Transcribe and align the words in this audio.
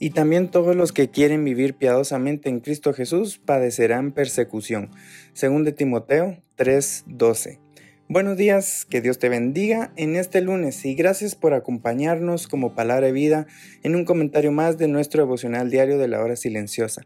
Y 0.00 0.10
también 0.10 0.48
todos 0.48 0.76
los 0.76 0.92
que 0.92 1.10
quieren 1.10 1.44
vivir 1.44 1.74
piadosamente 1.74 2.48
en 2.48 2.60
Cristo 2.60 2.92
Jesús 2.92 3.38
padecerán 3.44 4.12
persecución. 4.12 4.90
Según 5.32 5.64
de 5.64 5.72
Timoteo 5.72 6.40
3:12. 6.56 7.58
Buenos 8.08 8.36
días, 8.36 8.86
que 8.88 9.00
Dios 9.02 9.18
te 9.18 9.28
bendiga 9.28 9.92
en 9.96 10.16
este 10.16 10.40
lunes 10.40 10.84
y 10.86 10.94
gracias 10.94 11.34
por 11.34 11.52
acompañarnos 11.52 12.46
como 12.46 12.74
palabra 12.74 13.06
de 13.06 13.12
vida 13.12 13.46
en 13.82 13.96
un 13.96 14.04
comentario 14.04 14.52
más 14.52 14.78
de 14.78 14.88
nuestro 14.88 15.22
devocional 15.24 15.68
diario 15.68 15.98
de 15.98 16.08
la 16.08 16.22
hora 16.22 16.36
silenciosa. 16.36 17.02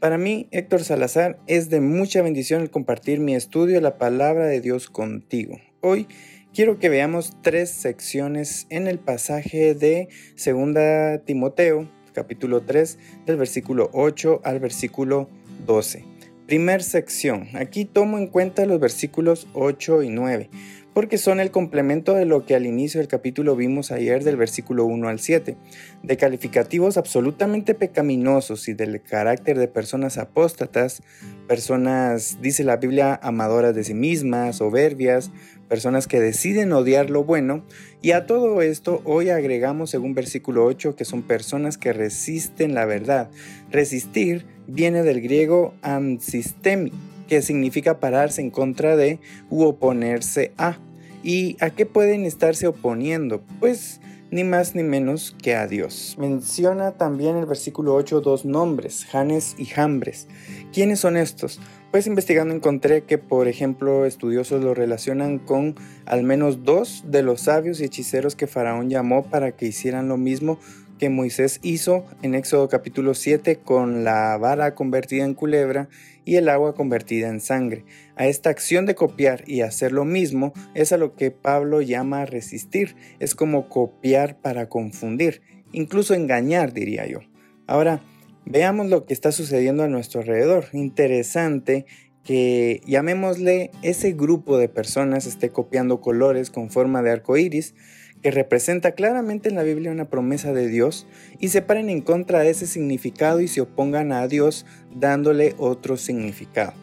Para 0.00 0.16
mí, 0.16 0.48
Héctor 0.50 0.82
Salazar, 0.82 1.38
es 1.46 1.68
de 1.68 1.80
mucha 1.80 2.22
bendición 2.22 2.62
el 2.62 2.70
compartir 2.70 3.20
mi 3.20 3.36
estudio 3.36 3.76
de 3.76 3.80
la 3.82 3.98
palabra 3.98 4.46
de 4.46 4.62
Dios 4.62 4.88
contigo. 4.88 5.60
Hoy 5.82 6.08
quiero 6.54 6.78
que 6.78 6.88
veamos 6.88 7.36
tres 7.42 7.70
secciones 7.70 8.66
en 8.70 8.88
el 8.88 8.98
pasaje 8.98 9.74
de 9.74 10.08
2 10.42 11.24
Timoteo 11.26 11.99
capítulo 12.12 12.62
3, 12.62 12.98
del 13.26 13.36
versículo 13.36 13.90
8 13.92 14.40
al 14.44 14.60
versículo 14.60 15.28
12. 15.66 16.04
Primer 16.46 16.82
sección. 16.82 17.46
Aquí 17.54 17.84
tomo 17.84 18.18
en 18.18 18.26
cuenta 18.26 18.66
los 18.66 18.80
versículos 18.80 19.46
8 19.54 20.02
y 20.02 20.08
9, 20.08 20.50
porque 20.92 21.16
son 21.16 21.38
el 21.38 21.52
complemento 21.52 22.14
de 22.14 22.24
lo 22.24 22.44
que 22.44 22.56
al 22.56 22.66
inicio 22.66 22.98
del 22.98 23.06
capítulo 23.06 23.54
vimos 23.54 23.92
ayer 23.92 24.24
del 24.24 24.36
versículo 24.36 24.84
1 24.84 25.08
al 25.08 25.20
7, 25.20 25.56
de 26.02 26.16
calificativos 26.16 26.96
absolutamente 26.96 27.74
pecaminosos 27.74 28.68
y 28.68 28.74
del 28.74 29.00
carácter 29.00 29.58
de 29.58 29.68
personas 29.68 30.18
apóstatas, 30.18 31.04
personas, 31.46 32.38
dice 32.42 32.64
la 32.64 32.78
Biblia, 32.78 33.20
amadoras 33.22 33.74
de 33.74 33.84
sí 33.84 33.94
mismas, 33.94 34.56
soberbias, 34.56 35.30
personas 35.70 36.08
que 36.08 36.18
deciden 36.18 36.72
odiar 36.72 37.10
lo 37.10 37.22
bueno, 37.22 37.62
y 38.02 38.10
a 38.10 38.26
todo 38.26 38.60
esto 38.60 39.02
hoy 39.04 39.30
agregamos 39.30 39.90
según 39.90 40.14
versículo 40.14 40.64
8 40.64 40.96
que 40.96 41.04
son 41.04 41.22
personas 41.22 41.78
que 41.78 41.92
resisten 41.92 42.74
la 42.74 42.86
verdad. 42.86 43.30
Resistir 43.70 44.46
viene 44.66 45.04
del 45.04 45.20
griego 45.20 45.72
ansistemi, 45.82 46.90
que 47.28 47.40
significa 47.40 48.00
pararse 48.00 48.40
en 48.40 48.50
contra 48.50 48.96
de 48.96 49.20
u 49.48 49.62
oponerse 49.62 50.52
a. 50.58 50.78
¿Y 51.22 51.56
a 51.60 51.70
qué 51.70 51.86
pueden 51.86 52.24
estarse 52.24 52.66
oponiendo? 52.66 53.40
Pues 53.60 54.00
ni 54.32 54.42
más 54.42 54.74
ni 54.74 54.82
menos 54.82 55.36
que 55.40 55.54
a 55.54 55.68
Dios. 55.68 56.16
Menciona 56.18 56.92
también 56.92 57.36
el 57.36 57.46
versículo 57.46 57.94
8 57.94 58.20
dos 58.20 58.44
nombres, 58.44 59.04
Janes 59.04 59.54
y 59.56 59.66
Jambres. 59.66 60.26
¿Quiénes 60.72 60.98
son 60.98 61.16
estos? 61.16 61.60
Pues 61.90 62.06
investigando 62.06 62.54
encontré 62.54 63.02
que, 63.02 63.18
por 63.18 63.48
ejemplo, 63.48 64.06
estudiosos 64.06 64.62
lo 64.62 64.74
relacionan 64.74 65.40
con 65.40 65.74
al 66.06 66.22
menos 66.22 66.62
dos 66.62 67.02
de 67.08 67.24
los 67.24 67.42
sabios 67.42 67.80
y 67.80 67.84
hechiceros 67.84 68.36
que 68.36 68.46
Faraón 68.46 68.90
llamó 68.90 69.24
para 69.24 69.52
que 69.52 69.66
hicieran 69.66 70.06
lo 70.06 70.16
mismo 70.16 70.60
que 71.00 71.08
Moisés 71.08 71.58
hizo 71.62 72.04
en 72.22 72.36
Éxodo 72.36 72.68
capítulo 72.68 73.14
7 73.14 73.56
con 73.56 74.04
la 74.04 74.36
vara 74.36 74.76
convertida 74.76 75.24
en 75.24 75.34
culebra 75.34 75.88
y 76.24 76.36
el 76.36 76.48
agua 76.48 76.76
convertida 76.76 77.28
en 77.28 77.40
sangre. 77.40 77.84
A 78.14 78.26
esta 78.26 78.50
acción 78.50 78.86
de 78.86 78.94
copiar 78.94 79.42
y 79.48 79.62
hacer 79.62 79.90
lo 79.90 80.04
mismo 80.04 80.52
es 80.74 80.92
a 80.92 80.96
lo 80.96 81.16
que 81.16 81.32
Pablo 81.32 81.80
llama 81.80 82.24
resistir. 82.24 82.94
Es 83.18 83.34
como 83.34 83.68
copiar 83.68 84.36
para 84.36 84.68
confundir, 84.68 85.42
incluso 85.72 86.14
engañar, 86.14 86.72
diría 86.72 87.06
yo. 87.08 87.18
Ahora, 87.66 88.00
Veamos 88.44 88.88
lo 88.88 89.06
que 89.06 89.14
está 89.14 89.32
sucediendo 89.32 89.82
a 89.82 89.88
nuestro 89.88 90.20
alrededor. 90.20 90.66
Interesante 90.72 91.86
que 92.24 92.82
llamémosle 92.86 93.70
ese 93.82 94.12
grupo 94.12 94.58
de 94.58 94.68
personas 94.68 95.26
esté 95.26 95.50
copiando 95.50 96.00
colores 96.00 96.50
con 96.50 96.70
forma 96.70 97.02
de 97.02 97.10
arco 97.10 97.36
iris, 97.36 97.74
que 98.22 98.30
representa 98.30 98.92
claramente 98.92 99.48
en 99.48 99.54
la 99.54 99.62
Biblia 99.62 99.90
una 99.90 100.10
promesa 100.10 100.52
de 100.52 100.68
Dios, 100.68 101.06
y 101.38 101.48
se 101.48 101.62
paren 101.62 101.88
en 101.88 102.02
contra 102.02 102.40
de 102.40 102.50
ese 102.50 102.66
significado 102.66 103.40
y 103.40 103.48
se 103.48 103.62
opongan 103.62 104.12
a 104.12 104.28
Dios 104.28 104.66
dándole 104.94 105.54
otro 105.56 105.96
significado. 105.96 106.74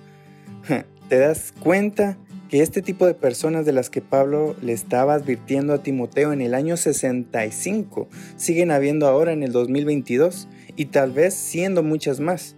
¿Te 1.09 1.19
das 1.19 1.53
cuenta 1.59 2.17
que 2.49 2.61
este 2.61 2.81
tipo 2.81 3.05
de 3.05 3.13
personas 3.13 3.65
de 3.65 3.73
las 3.73 3.89
que 3.89 4.01
Pablo 4.01 4.55
le 4.61 4.73
estaba 4.73 5.13
advirtiendo 5.13 5.73
a 5.73 5.83
Timoteo 5.83 6.33
en 6.33 6.41
el 6.41 6.53
año 6.53 6.75
65 6.77 8.07
siguen 8.35 8.71
habiendo 8.71 9.07
ahora 9.07 9.31
en 9.31 9.43
el 9.43 9.51
2022? 9.51 10.47
Y 10.77 10.85
tal 10.85 11.11
vez 11.11 11.33
siendo 11.33 11.83
muchas 11.83 12.21
más. 12.21 12.55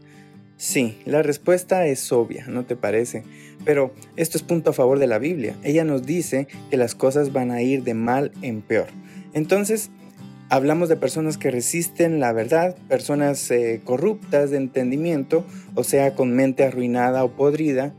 Sí, 0.58 1.00
la 1.06 1.24
respuesta 1.24 1.88
es 1.88 2.12
obvia, 2.12 2.46
¿no 2.48 2.66
te 2.66 2.76
parece? 2.76 3.24
Pero 3.66 3.94
esto 4.18 4.38
es 4.38 4.44
punto 4.44 4.72
a 4.72 4.74
favor 4.74 5.00
de 5.00 5.08
la 5.08 5.18
Biblia. 5.18 5.56
Ella 5.64 5.86
nos 5.86 6.06
dice 6.06 6.48
que 6.70 6.78
las 6.78 6.96
cosas 6.96 7.32
van 7.32 7.50
a 7.50 7.62
ir 7.62 7.84
de 7.84 7.94
mal 7.94 8.32
en 8.42 8.62
peor. 8.62 8.88
Entonces, 9.34 9.90
hablamos 10.50 10.90
de 10.90 10.98
personas 10.98 11.38
que 11.38 11.50
resisten 11.50 12.20
la 12.20 12.34
verdad, 12.34 12.76
personas 12.90 13.50
eh, 13.52 13.82
corruptas 13.86 14.52
de 14.52 14.58
entendimiento, 14.58 15.46
o 15.76 15.86
sea, 15.86 16.14
con 16.14 16.36
mente 16.36 16.66
arruinada 16.66 17.24
o 17.24 17.32
podrida, 17.38 17.96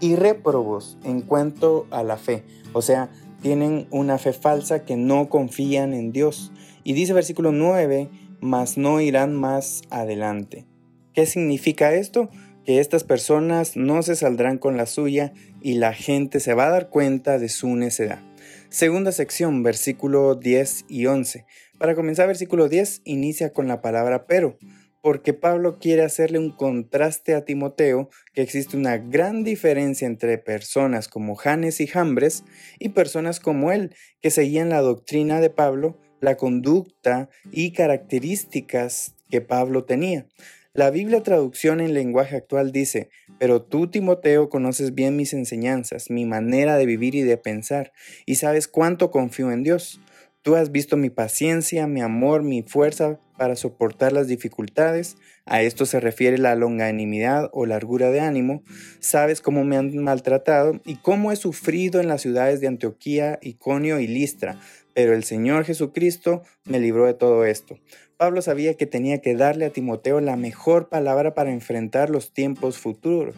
y 0.00 0.16
réprobos 0.16 0.98
en 1.04 1.22
cuanto 1.22 1.86
a 1.90 2.02
la 2.02 2.18
fe, 2.18 2.42
o 2.72 2.82
sea, 2.82 3.08
tienen 3.40 3.86
una 3.90 4.18
fe 4.18 4.32
falsa 4.32 4.84
que 4.84 4.96
no 4.96 5.28
confían 5.28 5.94
en 5.94 6.12
Dios. 6.12 6.52
Y 6.84 6.92
dice 6.92 7.12
versículo 7.12 7.52
9 7.52 8.08
mas 8.42 8.76
no 8.76 9.00
irán 9.00 9.34
más 9.34 9.82
adelante. 9.88 10.66
¿Qué 11.14 11.24
significa 11.24 11.94
esto? 11.94 12.28
Que 12.66 12.80
estas 12.80 13.04
personas 13.04 13.76
no 13.76 14.02
se 14.02 14.16
saldrán 14.16 14.58
con 14.58 14.76
la 14.76 14.86
suya 14.86 15.32
y 15.62 15.74
la 15.74 15.94
gente 15.94 16.40
se 16.40 16.52
va 16.52 16.66
a 16.66 16.70
dar 16.70 16.88
cuenta 16.90 17.38
de 17.38 17.48
su 17.48 17.74
necedad. 17.76 18.20
Segunda 18.68 19.12
sección, 19.12 19.62
versículo 19.62 20.34
10 20.34 20.86
y 20.88 21.06
11. 21.06 21.46
Para 21.78 21.94
comenzar, 21.94 22.26
versículo 22.26 22.68
10 22.68 23.02
inicia 23.04 23.52
con 23.52 23.68
la 23.68 23.80
palabra 23.80 24.26
pero, 24.26 24.58
porque 25.02 25.34
Pablo 25.34 25.78
quiere 25.78 26.02
hacerle 26.02 26.38
un 26.38 26.50
contraste 26.50 27.34
a 27.34 27.44
Timoteo 27.44 28.08
que 28.32 28.42
existe 28.42 28.76
una 28.76 28.98
gran 28.98 29.44
diferencia 29.44 30.06
entre 30.06 30.38
personas 30.38 31.08
como 31.08 31.34
Janes 31.34 31.80
y 31.80 31.86
Jambres 31.86 32.44
y 32.78 32.90
personas 32.90 33.40
como 33.40 33.72
él, 33.72 33.94
que 34.20 34.30
seguían 34.30 34.68
la 34.68 34.80
doctrina 34.80 35.40
de 35.40 35.50
Pablo 35.50 35.98
la 36.22 36.36
conducta 36.36 37.28
y 37.50 37.72
características 37.72 39.16
que 39.28 39.42
Pablo 39.42 39.84
tenía. 39.84 40.26
La 40.72 40.90
Biblia 40.90 41.22
traducción 41.22 41.80
en 41.80 41.92
lenguaje 41.92 42.36
actual 42.36 42.72
dice, 42.72 43.10
pero 43.38 43.60
tú, 43.60 43.88
Timoteo, 43.88 44.48
conoces 44.48 44.94
bien 44.94 45.16
mis 45.16 45.34
enseñanzas, 45.34 46.10
mi 46.10 46.24
manera 46.24 46.78
de 46.78 46.86
vivir 46.86 47.14
y 47.14 47.22
de 47.22 47.36
pensar, 47.36 47.92
y 48.24 48.36
sabes 48.36 48.68
cuánto 48.68 49.10
confío 49.10 49.50
en 49.50 49.64
Dios. 49.64 50.00
Tú 50.42 50.56
has 50.56 50.72
visto 50.72 50.96
mi 50.96 51.08
paciencia, 51.08 51.86
mi 51.86 52.00
amor, 52.00 52.42
mi 52.42 52.62
fuerza 52.62 53.20
para 53.38 53.54
soportar 53.54 54.12
las 54.12 54.26
dificultades. 54.26 55.16
A 55.44 55.62
esto 55.62 55.86
se 55.86 56.00
refiere 56.00 56.36
la 56.36 56.56
longanimidad 56.56 57.48
o 57.52 57.64
largura 57.64 58.10
de 58.10 58.18
ánimo. 58.18 58.64
Sabes 58.98 59.40
cómo 59.40 59.62
me 59.62 59.76
han 59.76 59.96
maltratado 59.98 60.80
y 60.84 60.96
cómo 60.96 61.30
he 61.30 61.36
sufrido 61.36 62.00
en 62.00 62.08
las 62.08 62.22
ciudades 62.22 62.60
de 62.60 62.66
Antioquía, 62.66 63.38
Iconio 63.40 64.00
y 64.00 64.08
Listra, 64.08 64.58
pero 64.94 65.14
el 65.14 65.22
Señor 65.22 65.64
Jesucristo 65.64 66.42
me 66.64 66.80
libró 66.80 67.06
de 67.06 67.14
todo 67.14 67.44
esto. 67.44 67.78
Pablo 68.16 68.42
sabía 68.42 68.74
que 68.74 68.86
tenía 68.86 69.20
que 69.20 69.36
darle 69.36 69.64
a 69.64 69.70
Timoteo 69.70 70.20
la 70.20 70.34
mejor 70.34 70.88
palabra 70.88 71.34
para 71.34 71.52
enfrentar 71.52 72.10
los 72.10 72.32
tiempos 72.32 72.78
futuros. 72.78 73.36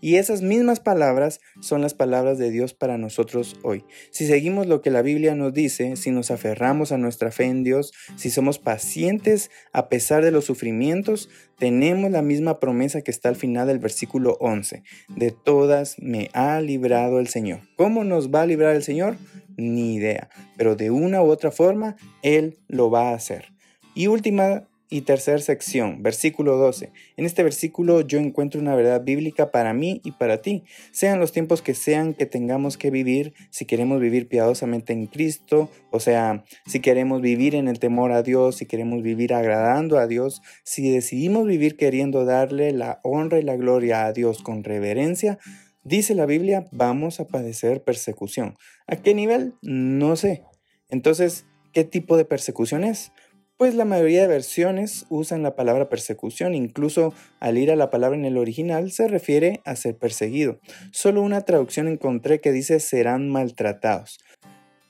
Y 0.00 0.16
esas 0.16 0.42
mismas 0.42 0.80
palabras 0.80 1.40
son 1.60 1.82
las 1.82 1.94
palabras 1.94 2.38
de 2.38 2.50
Dios 2.50 2.74
para 2.74 2.98
nosotros 2.98 3.56
hoy. 3.62 3.84
Si 4.10 4.26
seguimos 4.26 4.66
lo 4.66 4.82
que 4.82 4.90
la 4.90 5.02
Biblia 5.02 5.34
nos 5.34 5.54
dice, 5.54 5.96
si 5.96 6.10
nos 6.10 6.30
aferramos 6.30 6.92
a 6.92 6.98
nuestra 6.98 7.30
fe 7.30 7.44
en 7.44 7.64
Dios, 7.64 7.92
si 8.16 8.30
somos 8.30 8.58
pacientes 8.58 9.50
a 9.72 9.88
pesar 9.88 10.24
de 10.24 10.30
los 10.30 10.44
sufrimientos, 10.44 11.28
tenemos 11.58 12.10
la 12.10 12.22
misma 12.22 12.60
promesa 12.60 13.02
que 13.02 13.10
está 13.10 13.28
al 13.28 13.36
final 13.36 13.66
del 13.66 13.78
versículo 13.78 14.36
11. 14.40 14.82
De 15.08 15.30
todas 15.30 15.96
me 15.98 16.30
ha 16.34 16.60
librado 16.60 17.18
el 17.18 17.28
Señor. 17.28 17.60
¿Cómo 17.76 18.04
nos 18.04 18.30
va 18.30 18.42
a 18.42 18.46
librar 18.46 18.76
el 18.76 18.82
Señor? 18.82 19.16
Ni 19.56 19.94
idea. 19.94 20.28
Pero 20.56 20.76
de 20.76 20.90
una 20.90 21.22
u 21.22 21.30
otra 21.30 21.50
forma, 21.50 21.96
Él 22.22 22.58
lo 22.68 22.90
va 22.90 23.10
a 23.10 23.14
hacer. 23.14 23.52
Y 23.94 24.08
última 24.08 24.68
y 24.88 25.02
tercera 25.02 25.38
sección, 25.38 26.02
versículo 26.02 26.56
12. 26.56 26.92
En 27.16 27.24
este 27.24 27.42
versículo 27.42 28.02
yo 28.02 28.18
encuentro 28.18 28.60
una 28.60 28.74
verdad 28.74 29.02
bíblica 29.02 29.50
para 29.50 29.72
mí 29.74 30.00
y 30.04 30.12
para 30.12 30.42
ti. 30.42 30.64
Sean 30.92 31.18
los 31.18 31.32
tiempos 31.32 31.62
que 31.62 31.74
sean 31.74 32.14
que 32.14 32.26
tengamos 32.26 32.76
que 32.76 32.90
vivir, 32.90 33.34
si 33.50 33.64
queremos 33.64 34.00
vivir 34.00 34.28
piadosamente 34.28 34.92
en 34.92 35.06
Cristo, 35.06 35.70
o 35.90 36.00
sea, 36.00 36.44
si 36.66 36.80
queremos 36.80 37.20
vivir 37.20 37.54
en 37.54 37.68
el 37.68 37.78
temor 37.78 38.12
a 38.12 38.22
Dios, 38.22 38.56
si 38.56 38.66
queremos 38.66 39.02
vivir 39.02 39.34
agradando 39.34 39.98
a 39.98 40.06
Dios, 40.06 40.42
si 40.64 40.90
decidimos 40.90 41.46
vivir 41.46 41.76
queriendo 41.76 42.24
darle 42.24 42.72
la 42.72 43.00
honra 43.02 43.38
y 43.38 43.42
la 43.42 43.56
gloria 43.56 44.06
a 44.06 44.12
Dios 44.12 44.42
con 44.42 44.62
reverencia, 44.62 45.38
dice 45.82 46.14
la 46.14 46.26
Biblia, 46.26 46.66
vamos 46.70 47.20
a 47.20 47.26
padecer 47.26 47.82
persecución. 47.82 48.56
¿A 48.86 48.96
qué 48.96 49.14
nivel? 49.14 49.54
No 49.62 50.16
sé. 50.16 50.42
Entonces, 50.88 51.46
¿qué 51.72 51.84
tipo 51.84 52.16
de 52.16 52.24
persecución 52.24 52.84
es? 52.84 53.12
Pues 53.58 53.74
la 53.74 53.86
mayoría 53.86 54.20
de 54.20 54.28
versiones 54.28 55.06
usan 55.08 55.42
la 55.42 55.56
palabra 55.56 55.88
persecución, 55.88 56.54
incluso 56.54 57.14
al 57.40 57.56
ir 57.56 57.70
a 57.70 57.76
la 57.76 57.88
palabra 57.88 58.18
en 58.18 58.26
el 58.26 58.36
original 58.36 58.92
se 58.92 59.08
refiere 59.08 59.62
a 59.64 59.76
ser 59.76 59.96
perseguido. 59.96 60.60
Solo 60.90 61.22
una 61.22 61.40
traducción 61.40 61.88
encontré 61.88 62.42
que 62.42 62.52
dice 62.52 62.80
serán 62.80 63.30
maltratados. 63.30 64.18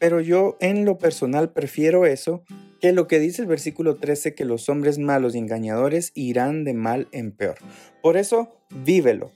Pero 0.00 0.20
yo 0.20 0.56
en 0.58 0.84
lo 0.84 0.98
personal 0.98 1.52
prefiero 1.52 2.06
eso 2.06 2.42
que 2.80 2.92
lo 2.92 3.06
que 3.06 3.20
dice 3.20 3.40
el 3.40 3.46
versículo 3.46 3.98
13 3.98 4.34
que 4.34 4.44
los 4.44 4.68
hombres 4.68 4.98
malos 4.98 5.36
y 5.36 5.38
engañadores 5.38 6.10
irán 6.16 6.64
de 6.64 6.74
mal 6.74 7.06
en 7.12 7.30
peor. 7.30 7.58
Por 8.02 8.16
eso, 8.16 8.58
vívelo. 8.70 9.30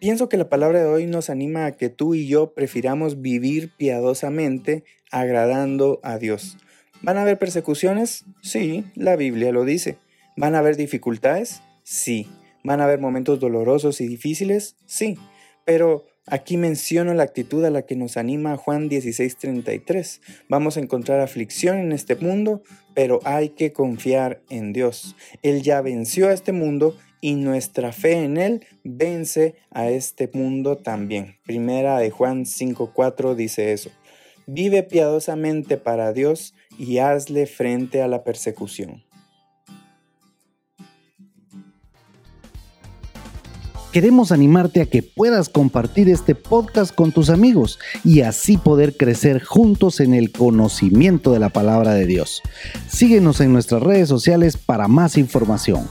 Pienso 0.00 0.28
que 0.28 0.38
la 0.38 0.48
palabra 0.48 0.80
de 0.80 0.86
hoy 0.86 1.06
nos 1.06 1.30
anima 1.30 1.66
a 1.66 1.72
que 1.72 1.88
tú 1.88 2.16
y 2.16 2.26
yo 2.26 2.52
prefiramos 2.52 3.22
vivir 3.22 3.70
piadosamente 3.76 4.82
agradando 5.12 6.00
a 6.02 6.18
Dios. 6.18 6.58
¿Van 7.02 7.16
a 7.18 7.22
haber 7.22 7.38
persecuciones? 7.38 8.24
Sí, 8.42 8.84
la 8.94 9.16
Biblia 9.16 9.52
lo 9.52 9.64
dice. 9.64 9.98
¿Van 10.36 10.54
a 10.54 10.58
haber 10.58 10.76
dificultades? 10.76 11.62
Sí. 11.82 12.28
¿Van 12.64 12.80
a 12.80 12.84
haber 12.84 13.00
momentos 13.00 13.38
dolorosos 13.38 14.00
y 14.00 14.06
difíciles? 14.08 14.76
Sí. 14.86 15.16
Pero 15.64 16.04
aquí 16.26 16.56
menciono 16.56 17.14
la 17.14 17.22
actitud 17.22 17.64
a 17.64 17.70
la 17.70 17.82
que 17.82 17.96
nos 17.96 18.16
anima 18.16 18.56
Juan 18.56 18.88
16:33. 18.88 20.20
Vamos 20.48 20.76
a 20.76 20.80
encontrar 20.80 21.20
aflicción 21.20 21.78
en 21.78 21.92
este 21.92 22.16
mundo, 22.16 22.62
pero 22.94 23.20
hay 23.24 23.50
que 23.50 23.72
confiar 23.72 24.42
en 24.50 24.72
Dios. 24.72 25.16
Él 25.42 25.62
ya 25.62 25.80
venció 25.80 26.28
a 26.28 26.32
este 26.32 26.52
mundo 26.52 26.96
y 27.20 27.34
nuestra 27.34 27.92
fe 27.92 28.24
en 28.24 28.36
Él 28.36 28.66
vence 28.84 29.54
a 29.70 29.88
este 29.88 30.28
mundo 30.32 30.76
también. 30.76 31.36
Primera 31.44 31.98
de 31.98 32.10
Juan 32.10 32.46
5:4 32.46 33.34
dice 33.34 33.72
eso. 33.72 33.90
Vive 34.46 34.84
piadosamente 34.84 35.76
para 35.76 36.12
Dios 36.12 36.54
y 36.78 36.98
hazle 36.98 37.46
frente 37.46 38.00
a 38.00 38.08
la 38.08 38.22
persecución. 38.22 39.02
Queremos 43.92 44.30
animarte 44.30 44.82
a 44.82 44.86
que 44.86 45.02
puedas 45.02 45.48
compartir 45.48 46.10
este 46.10 46.34
podcast 46.34 46.94
con 46.94 47.12
tus 47.12 47.30
amigos 47.30 47.78
y 48.04 48.20
así 48.20 48.58
poder 48.58 48.96
crecer 48.96 49.42
juntos 49.42 50.00
en 50.00 50.12
el 50.12 50.30
conocimiento 50.30 51.32
de 51.32 51.38
la 51.38 51.48
palabra 51.48 51.94
de 51.94 52.06
Dios. 52.06 52.42
Síguenos 52.88 53.40
en 53.40 53.52
nuestras 53.52 53.82
redes 53.82 54.08
sociales 54.08 54.58
para 54.58 54.86
más 54.86 55.16
información. 55.16 55.88